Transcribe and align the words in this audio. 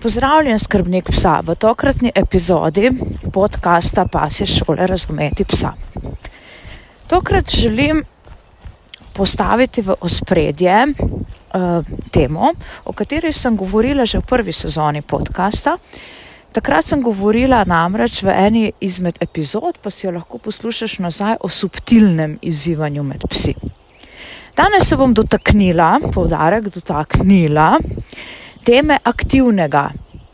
Pozdravljen, 0.00 0.58
skrbnik 0.58 1.10
psa 1.12 1.42
v 1.44 1.52
tokratni 1.60 2.08
epizodi 2.14 2.88
podcasta 3.32 4.06
Pasje 4.08 4.46
šole 4.48 4.86
razumeti 4.86 5.44
psa. 5.44 5.74
Tokrat 7.06 7.50
želim 7.50 8.00
postaviti 9.12 9.82
v 9.82 9.94
ospredje 10.00 10.86
uh, 10.86 11.84
temo, 12.10 12.54
o 12.84 12.92
kateri 12.92 13.32
sem 13.32 13.56
govorila 13.56 14.04
že 14.04 14.18
v 14.18 14.26
prvi 14.32 14.52
sezoni 14.52 15.02
podcasta. 15.02 15.76
Takrat 16.52 16.88
sem 16.88 17.02
govorila 17.02 17.60
namreč 17.68 18.22
v 18.22 18.32
eni 18.32 18.72
izmed 18.80 19.20
epizod, 19.20 19.78
pa 19.82 19.90
si 19.90 20.06
jo 20.06 20.16
lahko 20.16 20.38
poslušaš 20.38 20.98
nazaj, 20.98 21.36
o 21.40 21.48
subtilnem 21.48 22.38
izzivanju 22.42 23.02
med 23.02 23.28
psi. 23.28 23.54
Danes 24.56 24.88
se 24.88 24.96
bom 24.96 25.12
dotaknila, 25.14 25.98
poudarek 26.12 26.72
dotaknila, 26.72 27.76
teme 28.70 28.98
aktivnega 29.04 29.88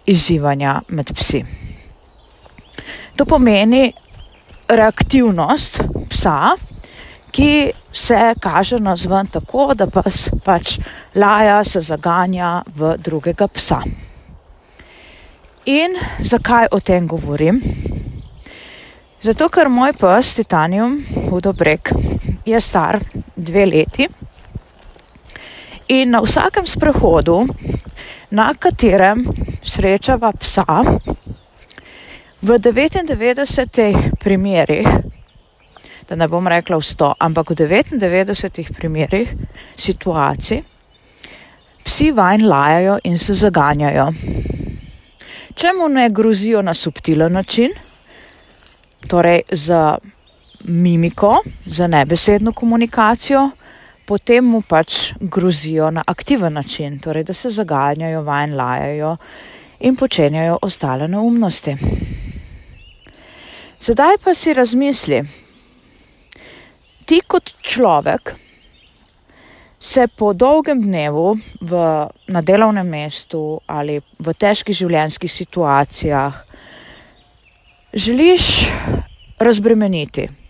izzivanja 0.07 0.81
med 0.89 1.11
psi. 1.17 1.39
To 3.17 3.25
pomeni 3.25 3.93
reaktivnost 4.68 5.81
psa, 6.11 6.50
ki 7.32 7.72
se 7.93 8.35
kaže 8.41 8.77
na 8.80 8.93
zven 8.96 9.30
tako, 9.32 9.71
da 9.75 9.86
pes 9.89 10.27
pač 10.44 10.77
laja, 11.14 11.63
se 11.64 11.80
zaganja 11.80 12.50
v 12.77 12.93
drugega 13.00 13.49
psa. 13.49 13.80
In 15.72 15.96
zakaj 16.21 16.68
o 16.77 16.80
tem 16.80 17.08
govorim? 17.08 17.63
Zato, 19.25 19.49
ker 19.49 19.72
moj 19.72 19.96
pes 19.96 20.35
Titanium, 20.36 21.00
hudo 21.30 21.57
breg, 21.57 21.89
je 22.44 22.61
star 22.61 23.00
dve 23.36 23.64
leti 23.72 24.13
in 25.89 26.11
na 26.11 26.21
vsakem 26.21 26.66
sprehodu 26.66 27.46
na 28.30 28.54
katerem 28.54 29.25
srečava 29.62 30.32
psa, 30.32 30.66
v 32.42 32.58
99 32.58 34.19
primerih, 34.20 34.86
da 36.08 36.16
ne 36.16 36.28
bom 36.28 36.47
rekla 36.47 36.78
v 36.78 36.84
100, 36.84 37.14
ampak 37.19 37.50
v 37.50 37.54
99 37.66 38.72
primerih 38.77 39.32
situacij, 39.77 40.62
psi 41.82 42.10
vanj 42.12 42.44
lajajo 42.47 42.98
in 43.04 43.19
se 43.19 43.34
zaganjajo. 43.34 44.12
Čemu 45.54 45.88
ne 45.88 46.10
grozijo 46.10 46.62
na 46.62 46.74
subtilen 46.74 47.32
način, 47.32 47.72
torej 49.08 49.42
z 49.52 49.74
mimiko, 50.64 51.42
z 51.66 51.88
nebesedno 51.88 52.52
komunikacijo, 52.52 53.50
potem 54.06 54.44
mu 54.44 54.62
pač 54.62 55.12
grozijo 55.20 55.90
na 55.90 56.02
aktiven 56.06 56.52
način, 56.52 56.98
torej 56.98 57.24
da 57.24 57.34
se 57.34 57.50
zaganjajo, 57.50 58.22
vanj 58.22 58.54
lajajo 58.54 59.16
in 59.80 59.96
počenjajo 59.96 60.58
ostale 60.62 61.08
neumnosti. 61.08 61.76
Sedaj 63.80 64.18
pa 64.24 64.34
si 64.34 64.54
razmisli, 64.54 65.20
ti 67.04 67.20
kot 67.26 67.52
človek 67.60 68.34
se 69.80 70.06
po 70.08 70.32
dolgem 70.32 70.80
dnevu 70.82 71.36
v, 71.60 71.82
na 72.28 72.41
delovnem 72.42 72.88
mestu 72.88 73.60
ali 73.66 74.00
v 74.18 74.32
težkih 74.32 74.74
življenjskih 74.74 75.30
situacijah 75.32 76.41
želiš 77.92 78.66
razbremeniti. 79.38 80.45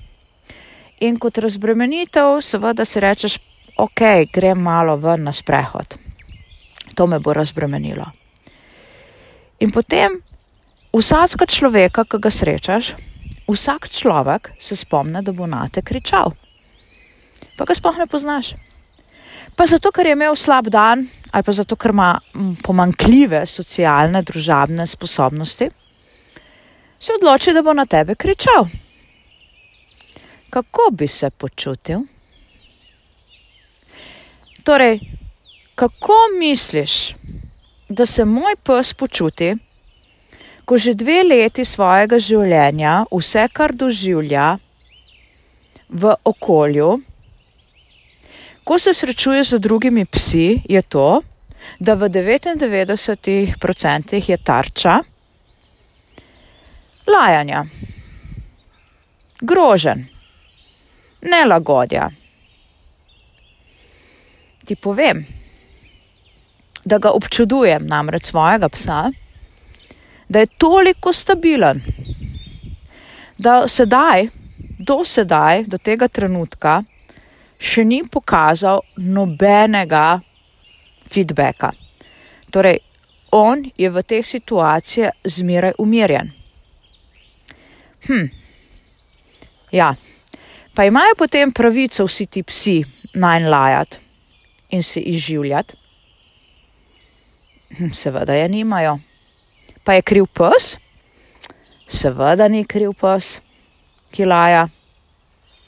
In 1.05 1.19
kot 1.21 1.39
razbremenitev, 1.45 2.39
seveda 2.41 2.85
si 2.89 3.01
rečeš, 3.01 3.37
ok, 3.77 4.01
grem 4.33 4.63
malo 4.65 4.97
ven 4.97 5.27
na 5.29 5.33
sprehod. 5.33 5.99
To 6.97 7.07
me 7.07 7.19
bo 7.21 7.35
razbremenilo. 7.37 8.07
In 9.61 9.73
potem 9.73 10.17
vsakega 10.97 11.47
človeka, 11.47 12.05
ki 12.09 12.21
ga 12.21 12.33
srečaš, 12.33 12.95
vsak 13.45 13.89
človek 13.93 14.55
se 14.59 14.77
spomne, 14.77 15.21
da 15.21 15.33
bo 15.37 15.45
na 15.47 15.67
te 15.69 15.85
kričal. 15.85 16.33
Pa 17.61 17.69
ga 17.69 17.77
sploh 17.77 18.01
ne 18.01 18.09
poznaš. 18.09 18.55
Pa 19.57 19.69
zato, 19.69 19.93
ker 19.93 20.09
je 20.09 20.17
imel 20.17 20.37
slab 20.37 20.73
dan, 20.73 21.07
ali 21.33 21.45
pa 21.45 21.53
zato, 21.53 21.77
ker 21.77 21.93
ima 21.93 22.17
pomankljive 22.65 23.45
socialne, 23.47 24.25
družabne 24.25 24.89
sposobnosti, 24.89 25.69
se 27.01 27.13
odloči, 27.21 27.53
da 27.53 27.61
bo 27.61 27.77
na 27.77 27.85
tebe 27.85 28.17
kričal 28.17 28.69
kako 30.57 30.89
bi 30.93 31.09
se 31.09 31.31
počutil? 31.31 32.01
Torej, 34.65 35.01
kako 35.75 36.13
misliš, 36.41 37.15
da 37.89 38.07
se 38.07 38.25
moj 38.25 38.57
pes 38.65 38.95
počuti, 38.95 39.57
ko 40.65 40.79
že 40.79 40.95
dve 40.95 41.23
leti 41.29 41.65
svojega 41.65 42.19
življenja 42.19 43.05
vse, 43.13 43.49
kar 43.53 43.73
doživlja 43.77 44.59
v 45.89 46.17
okolju, 46.25 47.01
ko 48.65 48.79
se 48.79 48.95
srečuje 48.97 49.45
z 49.45 49.59
drugimi 49.61 50.05
psi, 50.09 50.63
je 50.65 50.83
to, 50.83 51.23
da 51.79 51.95
v 52.01 52.09
99% 52.09 54.31
je 54.31 54.37
tarča 54.41 55.01
lajanja, 57.07 57.65
grožen 59.41 60.16
nelagodja. 61.23 62.11
Ti 64.67 64.77
povem, 64.77 65.25
da 66.85 66.99
ga 66.99 67.11
občudujem, 67.11 67.87
namreč 67.87 68.31
svojega 68.31 68.69
psa, 68.69 69.11
da 70.29 70.43
je 70.43 70.47
toliko 70.59 71.13
stabilen, 71.13 71.83
da 73.39 73.69
sedaj, 73.69 74.29
do 74.79 75.05
sedaj, 75.05 75.65
do 75.67 75.79
tega 75.79 76.09
trenutka, 76.09 76.83
še 77.59 77.85
ni 77.85 78.03
pokazal 78.05 78.83
nobenega 78.97 80.21
feedbacka. 81.11 81.73
Torej, 82.51 82.81
on 83.33 83.65
je 83.77 83.91
v 83.91 84.03
teh 84.03 84.27
situacijah 84.27 85.15
zmeraj 85.25 85.77
umirjen. 85.79 86.33
Hm. 88.07 88.27
Ja, 89.73 89.95
Pa 90.77 90.85
imajo 90.85 91.15
potem 91.17 91.53
pravico 91.53 92.05
vsi 92.05 92.27
ti 92.27 92.43
psi 92.43 92.85
najn 93.15 93.49
lajati 93.49 93.99
in 94.71 94.83
se 94.83 95.01
izživljati? 95.01 95.77
Hm, 97.79 97.93
seveda 97.95 98.35
je 98.35 98.49
nimajo. 98.49 98.99
Pa 99.85 99.95
je 99.95 100.03
kriv 100.03 100.27
pes? 100.27 100.77
Seveda 101.89 102.49
ni 102.49 102.65
kriv 102.65 102.93
pes, 103.01 103.41
ki 104.11 104.25
laja. 104.25 104.69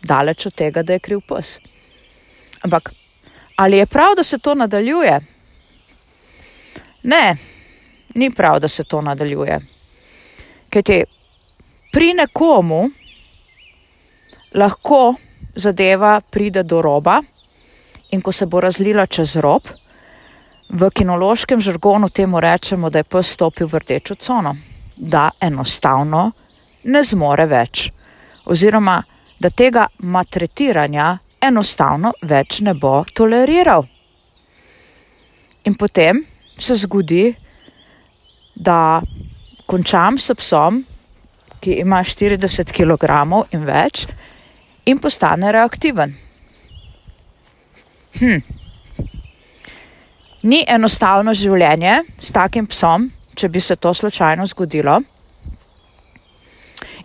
Daleč 0.02 0.46
od 0.46 0.54
tega, 0.54 0.82
da 0.82 0.92
je 0.92 1.00
kriv 1.00 1.24
pes. 1.28 1.58
Ampak 2.62 2.92
ali 3.56 3.76
je 3.76 3.86
prav, 3.86 4.14
da 4.16 4.22
se 4.22 4.38
to 4.38 4.54
nadaljuje? 4.54 5.20
Ne, 7.02 7.36
ni 8.14 8.30
prav, 8.30 8.60
da 8.60 8.68
se 8.68 8.84
to 8.84 9.00
nadaljuje. 9.00 9.60
Ker 10.70 10.82
ti 10.82 11.04
pri 11.92 12.12
nekomu, 12.14 12.90
lahko 14.54 15.14
zadeva 15.54 16.20
pride 16.20 16.62
do 16.62 16.82
roba 16.82 17.20
in 18.10 18.20
ko 18.20 18.32
se 18.32 18.46
bo 18.46 18.60
razlila 18.60 19.06
čez 19.06 19.36
rob, 19.36 19.62
v 20.68 20.90
kinološkem 20.90 21.60
žargonu 21.60 22.08
temu 22.08 22.40
rečemo, 22.40 22.90
da 22.90 22.98
je 22.98 23.04
pes 23.04 23.32
stopil 23.32 23.68
v 23.68 23.78
rdečo 23.78 24.14
cono, 24.14 24.56
da 24.96 25.30
enostavno 25.40 26.30
ne 26.84 27.02
zmore 27.04 27.46
več 27.46 27.88
oziroma 28.48 29.02
da 29.38 29.50
tega 29.50 29.86
matretiranja 29.98 31.18
enostavno 31.40 32.12
več 32.22 32.60
ne 32.66 32.74
bo 32.74 33.02
toleriral. 33.14 33.84
In 35.64 35.74
potem 35.74 36.24
se 36.58 36.74
zgodi, 36.74 37.34
da 38.54 39.00
končam 39.66 40.18
s 40.18 40.34
psom, 40.34 40.80
ki 41.60 41.76
ima 41.82 42.00
40 42.02 42.72
kg 42.74 43.04
in 43.54 43.66
več, 43.66 44.06
in 44.88 44.98
postane 44.98 45.52
reaktiven. 45.52 46.14
Hm. 48.20 48.40
Ni 50.42 50.62
enostavno 50.68 51.34
življenje 51.34 52.02
s 52.20 52.32
takim 52.32 52.66
psom, 52.70 53.10
če 53.36 53.50
bi 53.52 53.60
se 53.60 53.76
to 53.76 53.92
slučajno 53.94 54.46
zgodilo, 54.46 54.96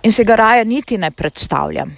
in 0.03 0.11
se 0.11 0.23
ga 0.23 0.35
raje 0.35 0.65
niti 0.65 0.97
ne 0.97 1.11
predstavljam. 1.11 1.91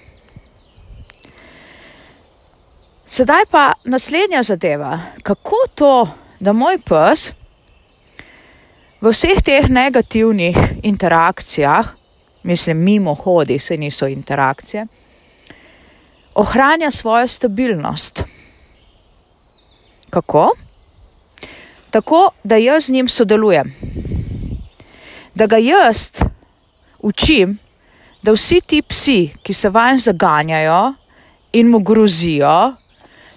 Sedaj 3.16 3.46
pa 3.52 3.74
naslednja 3.86 4.42
zadeva. 4.44 5.00
Kako 5.24 5.62
to, 5.76 5.94
da 6.40 6.54
moj 6.54 6.82
pes 6.84 7.30
v 9.02 9.14
vseh 9.14 9.40
teh 9.46 9.70
negativnih 9.70 10.58
interakcijah, 10.84 11.94
mislim, 12.44 12.84
mimo 12.84 13.14
hodi, 13.14 13.60
se 13.60 13.78
niso 13.78 14.08
interakcije, 14.08 14.88
ohranja 16.36 16.92
svojo 16.92 17.28
stabilnost. 17.28 18.24
Kako? 20.10 20.52
Tako, 21.90 22.32
da 22.44 22.56
jaz 22.56 22.86
z 22.86 22.90
njim 22.90 23.08
sodelujem. 23.08 23.74
da 25.36 25.46
ga 25.46 25.58
jaz 25.58 26.12
učim, 27.00 27.58
da 28.22 28.32
vsi 28.32 28.62
ti 28.62 28.82
psi, 28.82 29.30
ki 29.44 29.54
se 29.54 29.70
vanj 29.70 29.98
zaganjajo 29.98 30.94
in 31.54 31.68
mu 31.68 31.80
grozijo, 31.80 32.74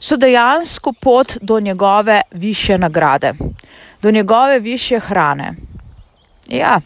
so 0.00 0.16
dejansko 0.16 0.92
pot 0.92 1.36
do 1.42 1.60
njegove 1.60 2.20
više 2.30 2.78
nagrade, 2.78 3.32
do 4.02 4.10
njegove 4.10 4.58
više 4.58 5.00
hrane. 5.00 5.54
Ja, 6.48 6.80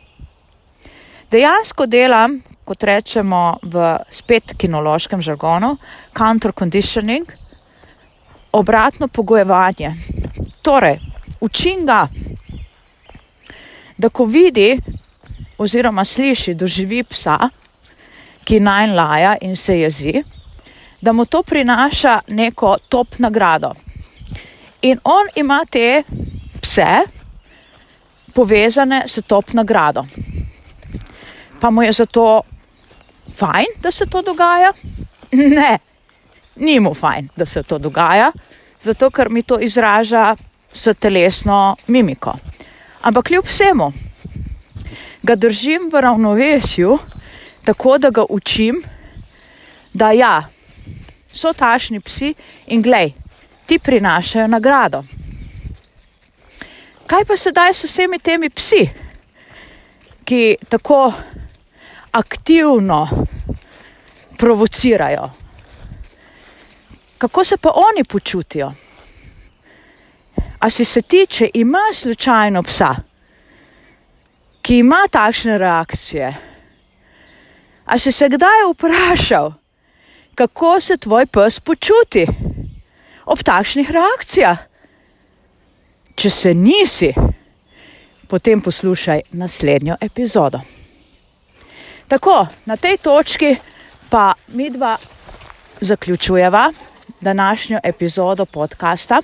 dejansko 1.31 1.87
delam, 1.87 2.41
kot 2.65 2.83
rečemo 2.83 3.59
v 3.63 3.99
spet 4.11 4.55
kinološkem 4.59 5.23
žargonu, 5.23 5.77
counter 6.17 6.53
conditioning, 6.53 7.27
obratno 8.53 9.09
pogojevanje. 9.09 9.95
Torej, 10.63 11.01
učim 11.41 11.87
ga, 11.87 12.07
da 13.99 14.09
ko 14.09 14.25
vidi 14.25 14.79
oziroma 15.59 16.05
sliši, 16.05 16.55
doživi 16.55 17.03
psa, 17.03 17.39
ki 18.45 18.61
naj 18.61 18.87
laja 18.95 19.37
in 19.41 19.57
se 19.57 19.79
jezi, 19.79 20.23
da 21.01 21.13
mu 21.13 21.25
to 21.25 21.43
prinaša 21.43 22.21
neko 22.29 22.77
top 22.89 23.19
nagrado. 23.19 23.75
In 24.83 24.99
on 25.05 25.27
ima 25.37 25.65
te 25.71 26.03
pse 26.61 27.03
povezane 28.35 29.03
s 29.07 29.23
top 29.27 29.53
nagrado. 29.53 30.07
Pa 31.61 31.71
mu 31.71 31.83
je 31.83 31.93
zato 31.93 32.43
fajn, 33.43 33.67
da 33.83 33.91
se 33.91 34.07
to 34.07 34.23
dogaja? 34.23 34.73
Ne, 35.33 35.79
ni 36.57 36.81
mu 36.81 36.95
fajn, 36.95 37.29
da 37.37 37.47
se 37.47 37.63
to 37.63 37.79
dogaja, 37.79 38.33
zato 38.81 39.11
ker 39.11 39.31
mi 39.31 39.43
to 39.43 39.59
izraža 39.59 40.37
s 40.75 40.95
telesno 41.01 41.77
mimiko. 41.87 42.35
Ampak 43.03 43.27
kljub 43.27 43.47
vsemu, 43.49 43.93
ga 45.23 45.35
držim 45.35 45.89
v 45.93 46.01
ravnovesju, 46.01 46.99
tako 47.65 47.99
da 47.99 48.11
ga 48.11 48.25
učim, 48.29 48.83
da 49.93 50.13
ja, 50.13 50.43
so 51.35 51.53
tašni 51.53 52.01
psi 52.01 52.35
in 52.67 52.83
glej, 52.83 53.13
ti 53.67 53.79
prinašajo 53.79 54.47
nagrado. 54.47 55.03
Kaj 57.07 57.25
pa 57.25 57.37
sedaj 57.37 57.75
s 57.75 57.85
vsemi 57.85 58.19
temi 58.19 58.51
psi, 58.51 58.87
ki 60.25 60.57
tako 60.69 61.13
aktivno 62.13 63.09
provocirajo? 64.43 65.31
Kako 67.19 67.45
se 67.45 67.57
pa 67.57 67.71
oni 67.75 68.05
počutijo? 68.05 68.73
A 70.59 70.71
si 70.71 70.85
se 70.85 71.03
ti, 71.03 71.27
če 71.29 71.51
imaš 71.55 72.03
slučajno 72.03 72.63
psa, 72.63 72.91
ki 74.63 74.79
ima 74.83 75.05
takšne 75.11 75.59
reakcije. 75.59 76.33
A 77.85 77.99
si 77.99 78.13
se 78.13 78.29
kdaj 78.29 78.67
vprašal, 78.73 79.53
kako 80.35 80.81
se 80.81 80.97
tvoj 80.97 81.27
pes 81.27 81.61
počuti 81.61 82.27
ob 83.25 83.43
takšnih 83.47 83.91
reakcijah? 83.91 84.59
Če 86.15 86.31
se 86.31 86.55
nisi, 86.55 87.15
potem 88.27 88.61
poslušaj 88.61 89.21
naslednjo 89.39 89.97
epizodo. 90.01 90.61
Tako, 92.09 92.47
na 92.67 92.77
tej 92.77 92.99
točki 92.99 93.57
pa 94.13 94.35
mi 94.49 94.71
dva 94.71 94.97
zaključujeva 95.81 96.73
današnjo 97.21 97.79
epizodo 97.85 98.45
podcasta. 98.45 99.23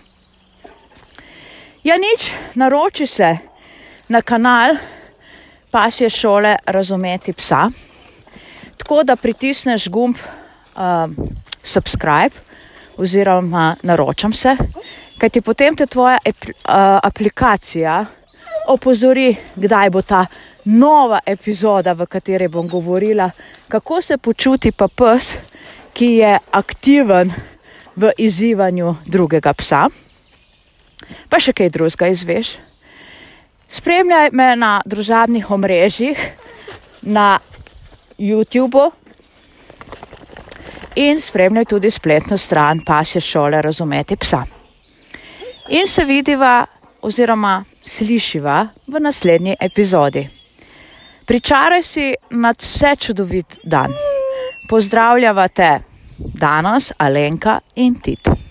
Ja, 1.85 1.95
nič, 1.97 2.33
naroči 2.55 3.07
se 3.07 3.39
na 4.09 4.23
kanal 4.23 4.77
pasje 5.71 6.11
šole 6.11 6.57
razumeti 6.67 7.33
psa. 7.33 7.71
Tako 8.77 9.05
da 9.05 9.17
pritisneš 9.17 9.89
gumb 9.89 10.17
uh, 10.17 10.83
subscribe 11.63 12.37
oziroma 12.97 13.77
naročam 13.83 14.33
se, 14.33 14.57
kaj 15.19 15.29
ti 15.29 15.41
potem 15.41 15.77
te 15.77 15.87
tvoja 15.87 16.19
ep, 16.25 16.45
uh, 16.45 16.53
aplikacija 17.03 18.05
opozori, 18.69 19.37
kdaj 19.57 19.91
bo 19.91 20.03
ta 20.03 20.27
nova 20.69 21.21
epizoda, 21.27 21.93
v 21.93 22.07
kateri 22.07 22.49
bom 22.49 22.69
govorila, 22.69 23.31
kako 23.69 24.03
se 24.03 24.19
počuti 24.19 24.73
pa 24.73 24.89
pes, 24.89 25.39
ki 25.93 26.07
je 26.21 26.39
aktiven 26.51 27.33
v 27.97 28.13
izzivanju 28.19 28.95
drugega 29.07 29.53
psa. 29.57 29.89
Pa 31.29 31.41
še 31.41 31.55
kaj 31.57 31.73
drugega 31.73 32.13
izveš. 32.13 32.59
Spremljaj 33.69 34.31
me 34.33 34.53
na 34.57 34.79
družabnih 34.85 35.51
omrežjih, 35.51 36.21
na 37.03 37.39
YouTubu 38.19 38.91
in 40.97 41.21
spremljaj 41.21 41.65
tudi 41.65 41.91
spletno 41.91 42.37
stran 42.37 42.81
Pasje 42.85 43.21
šole 43.21 43.63
Razumeti 43.63 44.17
psa. 44.17 44.45
In 45.69 45.87
se 45.87 46.05
vidiva 46.05 46.67
oziroma 47.03 47.65
slišiva 47.85 48.67
v 48.87 49.01
naslednji 49.01 49.57
epizodi. 49.61 50.38
Pričaraj 51.29 51.83
si 51.83 52.15
nad 52.31 52.57
vse 52.59 52.97
čudovit 52.97 53.59
dan. 53.65 53.93
Pozdravljava 54.71 55.49
te 55.49 55.81
danes, 56.17 56.93
Alenka 56.99 57.61
in 57.75 58.01
Tit. 58.01 58.48